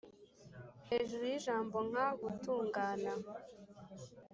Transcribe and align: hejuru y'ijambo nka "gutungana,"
hejuru 0.89 1.23
y'ijambo 1.31 1.77
nka 1.89 2.07
"gutungana," 2.21 3.11